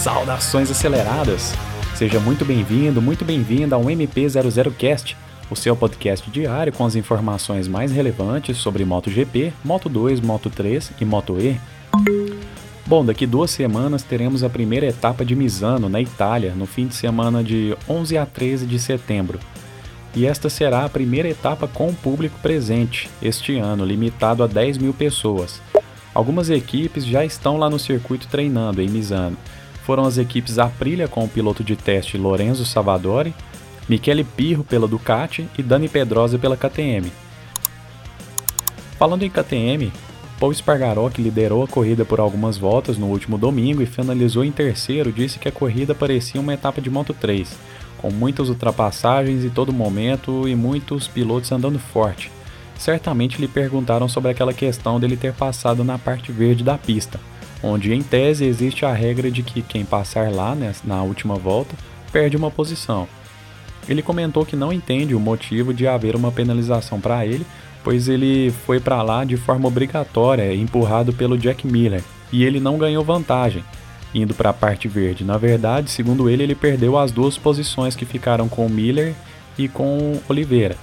[0.00, 1.52] Saudações aceleradas!
[1.94, 5.14] Seja muito bem-vindo, muito bem-vinda ao MP00Cast,
[5.50, 11.36] o seu podcast diário com as informações mais relevantes sobre MotoGP, Moto2, Moto3 e Moto
[11.38, 11.60] E.
[12.86, 16.94] Bom, daqui duas semanas teremos a primeira etapa de Misano, na Itália, no fim de
[16.94, 19.38] semana de 11 a 13 de setembro.
[20.14, 24.94] E esta será a primeira etapa com público presente, este ano, limitado a 10 mil
[24.94, 25.60] pessoas.
[26.14, 29.36] Algumas equipes já estão lá no circuito treinando em Misano.
[29.90, 33.34] Foram as equipes Aprilia com o piloto de teste Lorenzo Savadori,
[33.88, 37.10] Michele Pirro pela Ducati e Dani Pedrosa pela KTM.
[38.96, 39.90] Falando em KTM,
[40.38, 44.52] Paul Spargaró, que liderou a corrida por algumas voltas no último domingo e finalizou em
[44.52, 47.52] terceiro, disse que a corrida parecia uma etapa de Moto 3,
[47.98, 52.30] com muitas ultrapassagens em todo momento e muitos pilotos andando forte
[52.78, 57.20] certamente lhe perguntaram sobre aquela questão dele ter passado na parte verde da pista,
[57.62, 61.74] onde em tese existe a regra de que quem passar lá né, na última volta
[62.12, 63.08] perde uma posição.
[63.88, 67.46] Ele comentou que não entende o motivo de haver uma penalização para ele,
[67.82, 72.78] pois ele foi para lá de forma obrigatória, empurrado pelo Jack Miller, e ele não
[72.78, 73.64] ganhou vantagem,
[74.14, 75.24] indo para a parte verde.
[75.24, 79.14] Na verdade, segundo ele, ele perdeu as duas posições que ficaram com Miller
[79.58, 80.76] e com Oliveira.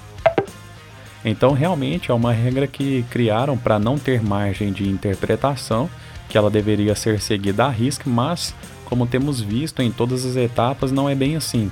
[1.24, 5.90] Então, realmente é uma regra que criaram para não ter margem de interpretação,
[6.30, 8.54] que ela deveria ser seguida à risca, mas,
[8.86, 11.72] como temos visto em todas as etapas, não é bem assim.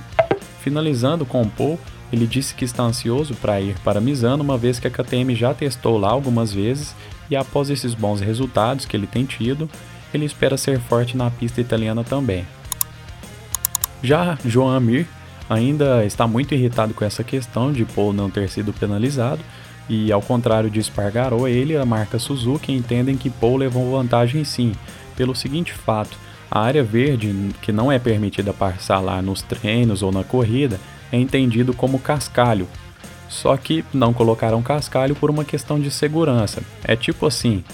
[0.60, 1.78] Finalizando com Paul,
[2.12, 5.52] ele disse que está ansioso para ir para Misano, uma vez que a KTM já
[5.52, 6.94] testou lá algumas vezes
[7.28, 9.68] e após esses bons resultados que ele tem tido,
[10.14, 12.46] ele espera ser forte na pista italiana também.
[14.02, 15.06] Já Joan Mir
[15.48, 19.40] ainda está muito irritado com essa questão de Paul não ter sido penalizado
[19.88, 24.44] e, ao contrário de Spargaró, ele e a marca Suzuki entendem que Paul levou vantagem
[24.44, 24.72] sim,
[25.16, 26.16] pelo seguinte fato:
[26.50, 30.80] a área verde, que não é permitida passar lá nos treinos ou na corrida,
[31.12, 32.68] é entendido como cascalho.
[33.28, 36.62] Só que não colocaram cascalho por uma questão de segurança.
[36.84, 37.64] É tipo assim: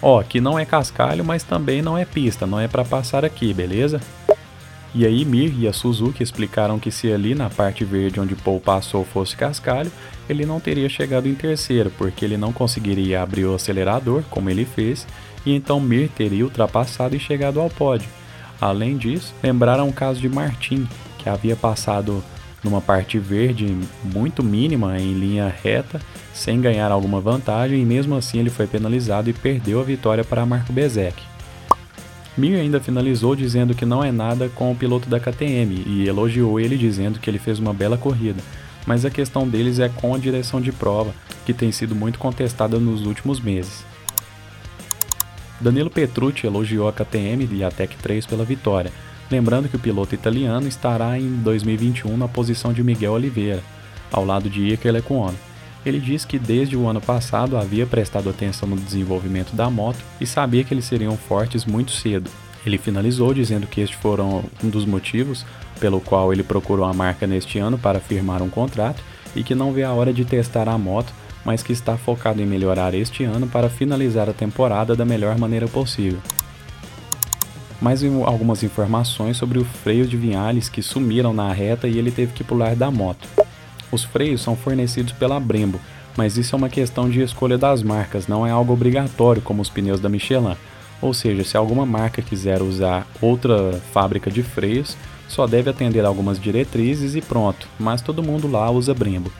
[0.00, 3.54] ó, que não é cascalho, mas também não é pista, não é para passar aqui,
[3.54, 4.00] beleza?
[4.94, 8.60] E aí Mir e a Suzuki explicaram que se ali na parte verde onde Paul
[8.60, 9.90] passou fosse cascalho,
[10.28, 14.66] ele não teria chegado em terceiro, porque ele não conseguiria abrir o acelerador, como ele
[14.66, 15.06] fez,
[15.46, 18.08] e então Mir teria ultrapassado e chegado ao pódio.
[18.60, 20.86] Além disso, lembraram o caso de Martin,
[21.18, 22.22] que havia passado
[22.62, 26.00] numa parte verde muito mínima em linha reta,
[26.34, 30.46] sem ganhar alguma vantagem, e mesmo assim ele foi penalizado e perdeu a vitória para
[30.46, 31.31] Marco Bezek.
[32.36, 36.58] Mir ainda finalizou dizendo que não é nada com o piloto da KTM e elogiou
[36.58, 38.42] ele dizendo que ele fez uma bela corrida,
[38.86, 42.78] mas a questão deles é com a direção de prova, que tem sido muito contestada
[42.78, 43.84] nos últimos meses.
[45.60, 48.90] Danilo Petrucci elogiou a KTM e a Tech 3 pela vitória,
[49.30, 53.62] lembrando que o piloto italiano estará em 2021 na posição de Miguel Oliveira,
[54.10, 55.51] ao lado de Iker Lecuona.
[55.84, 60.26] Ele diz que desde o ano passado havia prestado atenção no desenvolvimento da moto e
[60.26, 62.30] sabia que eles seriam fortes muito cedo.
[62.64, 65.44] Ele finalizou dizendo que estes foram um dos motivos
[65.80, 69.02] pelo qual ele procurou a marca neste ano para firmar um contrato
[69.34, 71.12] e que não vê a hora de testar a moto,
[71.44, 75.66] mas que está focado em melhorar este ano para finalizar a temporada da melhor maneira
[75.66, 76.20] possível.
[77.80, 82.32] Mais algumas informações sobre o freio de Vinhales que sumiram na reta e ele teve
[82.32, 83.41] que pular da moto.
[83.92, 85.78] Os freios são fornecidos pela Brembo,
[86.16, 89.68] mas isso é uma questão de escolha das marcas, não é algo obrigatório como os
[89.68, 90.56] pneus da Michelin.
[91.00, 94.96] Ou seja, se alguma marca quiser usar outra fábrica de freios,
[95.28, 99.30] só deve atender algumas diretrizes e pronto, mas todo mundo lá usa Brembo.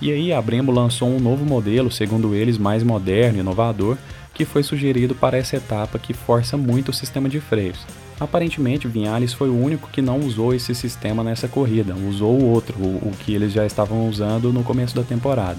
[0.00, 3.96] E aí a Brembo lançou um novo modelo, segundo eles mais moderno e inovador,
[4.32, 7.84] que foi sugerido para essa etapa que força muito o sistema de freios.
[8.20, 12.76] Aparentemente, Vinhales foi o único que não usou esse sistema nessa corrida, usou o outro,
[12.78, 15.58] o, o que eles já estavam usando no começo da temporada.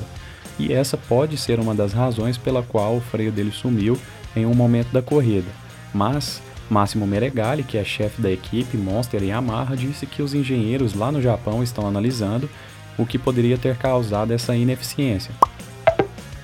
[0.60, 3.98] E essa pode ser uma das razões pela qual o freio dele sumiu
[4.36, 5.48] em um momento da corrida.
[5.92, 10.94] Mas Máximo Meregali, que é chefe da equipe Monster e Yamaha, disse que os engenheiros
[10.94, 12.48] lá no Japão estão analisando
[12.98, 15.34] o que poderia ter causado essa ineficiência.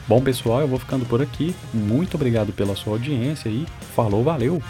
[0.07, 1.55] Bom pessoal, eu vou ficando por aqui.
[1.73, 4.61] Muito obrigado pela sua audiência e falou, valeu!